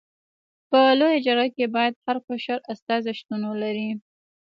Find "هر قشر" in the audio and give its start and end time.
2.05-2.59